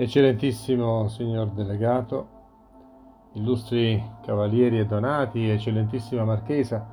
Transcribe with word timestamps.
Eccellentissimo 0.00 1.08
signor 1.08 1.50
delegato, 1.50 2.28
illustri 3.32 4.00
cavalieri 4.24 4.78
e 4.78 4.86
donati, 4.86 5.48
eccellentissima 5.48 6.22
marchesa, 6.22 6.86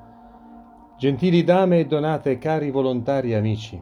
gentili 0.98 1.43
dame 1.43 1.82
e 1.82 1.86
donate, 1.86 2.39
cari 2.39 2.71
volontari 2.71 3.36
amici, 3.36 3.80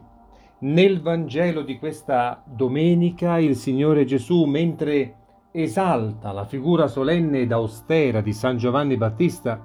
nel 0.64 1.02
Vangelo 1.02 1.60
di 1.60 1.78
questa 1.78 2.42
domenica 2.46 3.38
il 3.38 3.54
Signore 3.54 4.06
Gesù, 4.06 4.44
mentre 4.44 5.16
esalta 5.52 6.32
la 6.32 6.46
figura 6.46 6.86
solenne 6.86 7.40
ed 7.40 7.52
austera 7.52 8.22
di 8.22 8.32
San 8.32 8.56
Giovanni 8.56 8.96
Battista, 8.96 9.62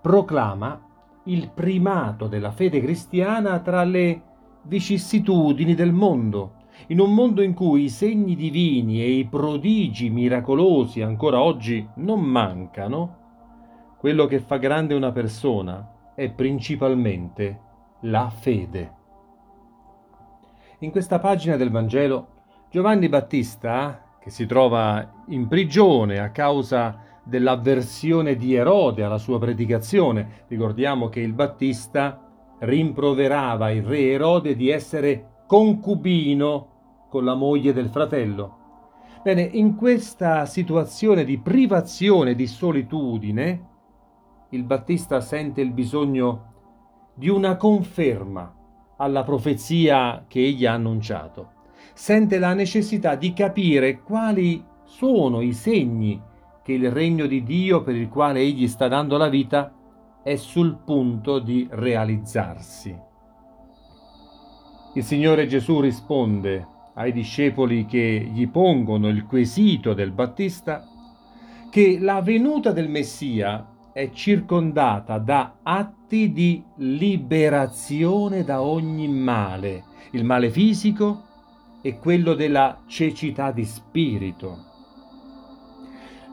proclama 0.00 0.88
il 1.24 1.50
primato 1.54 2.26
della 2.26 2.50
fede 2.50 2.80
cristiana 2.80 3.60
tra 3.60 3.84
le 3.84 4.22
vicissitudini 4.62 5.74
del 5.74 5.92
mondo, 5.92 6.54
in 6.88 6.98
un 6.98 7.14
mondo 7.14 7.40
in 7.40 7.54
cui 7.54 7.84
i 7.84 7.88
segni 7.88 8.34
divini 8.34 9.00
e 9.00 9.10
i 9.10 9.26
prodigi 9.26 10.10
miracolosi 10.10 11.02
ancora 11.02 11.40
oggi 11.40 11.86
non 11.96 12.20
mancano, 12.20 13.18
quello 13.96 14.26
che 14.26 14.40
fa 14.40 14.56
grande 14.56 14.94
una 14.94 15.12
persona 15.12 16.12
è 16.16 16.30
principalmente 16.30 17.60
la 18.02 18.28
fede. 18.28 18.98
In 20.82 20.90
questa 20.90 21.18
pagina 21.18 21.56
del 21.56 21.70
Vangelo, 21.70 22.28
Giovanni 22.70 23.10
Battista, 23.10 24.16
che 24.18 24.30
si 24.30 24.46
trova 24.46 25.24
in 25.26 25.46
prigione 25.46 26.20
a 26.20 26.30
causa 26.30 27.00
dell'avversione 27.22 28.34
di 28.34 28.54
Erode 28.54 29.04
alla 29.04 29.18
sua 29.18 29.38
predicazione, 29.38 30.44
ricordiamo 30.48 31.10
che 31.10 31.20
il 31.20 31.34
Battista 31.34 32.26
rimproverava 32.60 33.68
il 33.68 33.82
re 33.82 34.12
Erode 34.12 34.56
di 34.56 34.70
essere 34.70 35.42
concubino 35.46 37.06
con 37.10 37.26
la 37.26 37.34
moglie 37.34 37.74
del 37.74 37.90
fratello. 37.90 38.56
Bene, 39.22 39.42
in 39.42 39.76
questa 39.76 40.46
situazione 40.46 41.24
di 41.24 41.36
privazione, 41.36 42.34
di 42.34 42.46
solitudine, 42.46 43.68
il 44.48 44.64
Battista 44.64 45.20
sente 45.20 45.60
il 45.60 45.72
bisogno 45.72 46.52
di 47.12 47.28
una 47.28 47.58
conferma 47.58 48.54
alla 49.00 49.22
profezia 49.22 50.24
che 50.28 50.40
egli 50.40 50.66
ha 50.66 50.74
annunciato. 50.74 51.52
Sente 51.94 52.38
la 52.38 52.52
necessità 52.52 53.14
di 53.14 53.32
capire 53.32 54.02
quali 54.02 54.62
sono 54.84 55.40
i 55.40 55.54
segni 55.54 56.20
che 56.62 56.72
il 56.72 56.90
regno 56.90 57.26
di 57.26 57.42
Dio 57.42 57.82
per 57.82 57.94
il 57.94 58.08
quale 58.08 58.40
egli 58.40 58.68
sta 58.68 58.88
dando 58.88 59.16
la 59.16 59.28
vita 59.28 59.72
è 60.22 60.36
sul 60.36 60.76
punto 60.84 61.38
di 61.38 61.66
realizzarsi. 61.70 62.94
Il 64.94 65.02
Signore 65.02 65.46
Gesù 65.46 65.80
risponde 65.80 66.66
ai 66.94 67.12
discepoli 67.12 67.86
che 67.86 68.28
gli 68.32 68.48
pongono 68.48 69.08
il 69.08 69.24
quesito 69.24 69.94
del 69.94 70.10
Battista 70.10 70.84
che 71.70 71.98
la 71.98 72.20
venuta 72.20 72.72
del 72.72 72.90
Messia 72.90 73.66
è 73.92 74.10
circondata 74.10 75.18
da 75.18 75.56
atti 75.62 76.32
di 76.32 76.62
liberazione 76.76 78.44
da 78.44 78.62
ogni 78.62 79.08
male, 79.08 79.84
il 80.12 80.24
male 80.24 80.50
fisico 80.50 81.24
e 81.82 81.98
quello 81.98 82.34
della 82.34 82.82
cecità 82.86 83.50
di 83.50 83.64
spirito. 83.64 84.68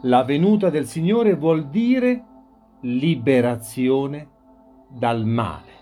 La 0.03 0.23
venuta 0.23 0.69
del 0.69 0.85
Signore 0.85 1.35
vuol 1.35 1.67
dire 1.67 2.23
liberazione 2.81 4.29
dal 4.87 5.25
male. 5.25 5.75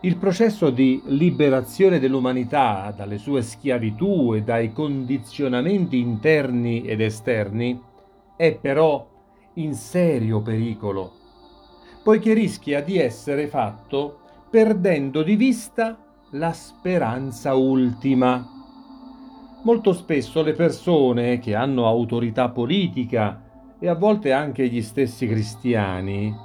Il 0.00 0.18
processo 0.18 0.70
di 0.70 1.02
liberazione 1.06 1.98
dell'umanità 1.98 2.94
dalle 2.96 3.18
sue 3.18 3.42
schiavitù 3.42 4.34
e 4.34 4.42
dai 4.42 4.72
condizionamenti 4.72 5.98
interni 5.98 6.82
ed 6.82 7.00
esterni 7.00 7.80
è 8.36 8.54
però 8.54 9.14
in 9.56 9.74
serio 9.74 10.40
pericolo, 10.40 11.12
poiché 12.02 12.32
rischia 12.32 12.82
di 12.82 12.98
essere 12.98 13.46
fatto 13.46 14.20
perdendo 14.50 15.22
di 15.22 15.36
vista 15.36 15.98
la 16.30 16.52
speranza 16.52 17.54
ultima. 17.54 18.46
Molto 19.62 19.92
spesso 19.92 20.42
le 20.42 20.52
persone 20.52 21.38
che 21.38 21.54
hanno 21.54 21.86
autorità 21.86 22.48
politica 22.50 23.42
e 23.78 23.88
a 23.88 23.94
volte 23.94 24.32
anche 24.32 24.68
gli 24.68 24.82
stessi 24.82 25.26
cristiani 25.26 26.44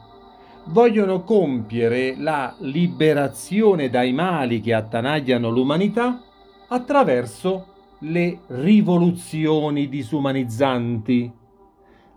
vogliono 0.66 1.24
compiere 1.24 2.16
la 2.18 2.54
liberazione 2.60 3.90
dai 3.90 4.14
mali 4.14 4.62
che 4.62 4.74
attanagliano 4.74 5.50
l'umanità 5.50 6.22
attraverso 6.68 7.68
le 8.00 8.40
rivoluzioni 8.48 9.90
disumanizzanti 9.90 11.40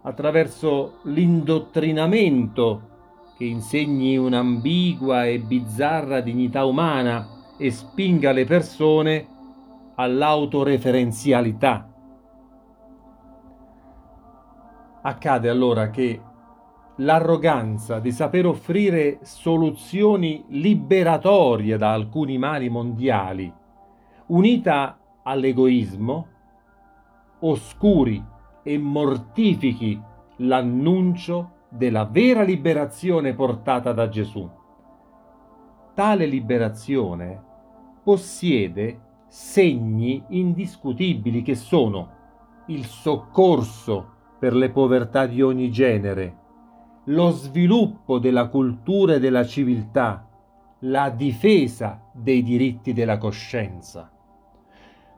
attraverso 0.07 0.99
l'indottrinamento 1.05 2.93
che 3.37 3.45
insegni 3.45 4.17
un'ambigua 4.17 5.25
e 5.27 5.41
bizzarra 5.41 6.21
dignità 6.21 6.65
umana 6.65 7.27
e 7.57 7.71
spinga 7.71 8.33
le 8.33 8.45
persone 8.45 9.27
all'autoreferenzialità. 9.95 11.89
Accade 15.03 15.49
allora 15.49 15.91
che 15.91 16.21
l'arroganza 16.97 17.99
di 17.99 18.13
saper 18.13 18.47
offrire 18.47 19.19
soluzioni 19.23 20.45
liberatorie 20.49 21.77
da 21.79 21.93
alcuni 21.93 22.39
mali 22.39 22.69
mondiali, 22.69 23.53
unita 24.27 24.99
all'egoismo, 25.23 26.29
oscuri 27.41 28.33
e 28.65 28.79
mortifichi 28.79 30.01
l'annuncio 30.39 31.51
della 31.69 32.05
vera 32.07 32.43
liberazione 32.43 33.35
portata 33.35 33.93
da 33.93 34.09
Gesù. 34.09 34.51
Tale 35.95 36.27
liberazione 36.27 37.43
possiede 38.03 39.01
segni 39.29 40.25
indiscutibili 40.29 41.43
che 41.43 41.55
sono 41.55 42.11
il 42.67 42.85
soccorso 42.87 44.13
per 44.39 44.55
le 44.55 44.71
povertà 44.71 45.27
di 45.27 45.43
ogni 45.43 45.71
genere, 45.71 46.39
lo 47.05 47.31
sviluppo 47.31 48.19
della 48.19 48.49
cultura 48.49 49.15
e 49.15 49.21
della 49.21 49.45
civiltà, 49.45 50.27
la 50.81 51.11
difesa 51.11 52.11
dei 52.13 52.43
diritti 52.43 52.93
della 52.93 53.19
coscienza 53.19 54.14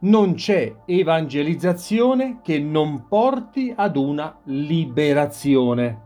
non 0.01 0.35
c'è 0.35 0.83
evangelizzazione 0.85 2.41
che 2.43 2.59
non 2.59 3.07
porti 3.09 3.73
ad 3.75 3.97
una 3.97 4.39
liberazione. 4.45 6.03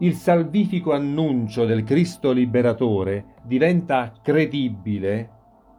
Il 0.00 0.14
salvifico 0.14 0.92
annuncio 0.92 1.64
del 1.64 1.82
Cristo 1.82 2.30
liberatore 2.32 3.36
diventa 3.42 4.12
credibile 4.22 5.30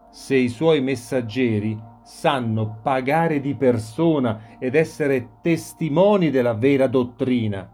se 0.10 0.36
i 0.36 0.50
suoi 0.50 0.82
messaggeri 0.82 1.80
sanno 2.04 2.80
pagare 2.82 3.40
di 3.40 3.54
persona 3.54 4.58
ed 4.58 4.74
essere 4.74 5.38
testimoni 5.42 6.32
della 6.32 6.56
vera 6.56 6.88
dottrina. 6.88 7.72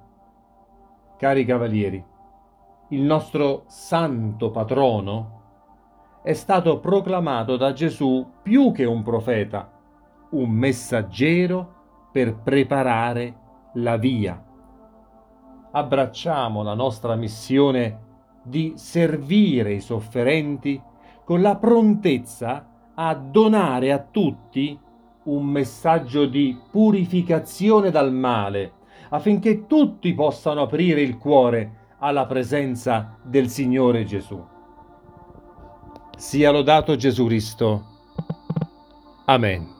Cari 1.17 1.45
cavalieri, 1.45 2.03
il 2.89 3.01
nostro 3.01 3.63
santo 3.67 4.51
patrono 4.51 5.44
è 6.25 6.33
stato 6.33 6.79
proclamato 6.79 7.55
da 7.55 7.71
Gesù 7.71 8.25
più 8.41 8.71
che 8.71 8.83
un 8.83 9.03
profeta, 9.03 9.71
un 10.31 10.49
messaggero 10.49 12.09
per 12.11 12.37
preparare 12.37 13.35
la 13.75 13.95
via. 13.97 14.43
Abbracciamo 15.69 16.63
la 16.63 16.73
nostra 16.73 17.15
missione 17.15 17.99
di 18.41 18.73
servire 18.75 19.73
i 19.73 19.81
sofferenti 19.81 20.81
con 21.23 21.43
la 21.43 21.57
prontezza 21.57 22.69
a 22.95 23.13
donare 23.13 23.91
a 23.91 23.99
tutti 23.99 24.79
un 25.25 25.45
messaggio 25.45 26.25
di 26.25 26.59
purificazione 26.71 27.91
dal 27.91 28.11
male, 28.11 28.71
affinché 29.09 29.67
tutti 29.67 30.11
possano 30.15 30.63
aprire 30.63 31.01
il 31.01 31.19
cuore 31.19 31.93
alla 31.99 32.25
presenza 32.25 33.15
del 33.21 33.47
Signore 33.47 34.05
Gesù. 34.05 34.53
Sia 36.17 36.51
lodato 36.51 36.95
Gesù 36.95 37.25
Cristo. 37.25 37.83
Amen. 39.25 39.74